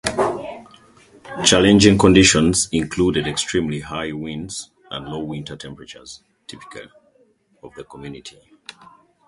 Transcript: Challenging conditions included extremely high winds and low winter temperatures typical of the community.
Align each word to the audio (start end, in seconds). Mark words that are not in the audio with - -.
Challenging 1.45 1.95
conditions 1.99 2.67
included 2.71 3.27
extremely 3.27 3.81
high 3.81 4.11
winds 4.11 4.71
and 4.89 5.05
low 5.07 5.19
winter 5.23 5.55
temperatures 5.55 6.23
typical 6.47 6.87
of 7.61 7.75
the 7.75 7.83
community. 7.83 8.39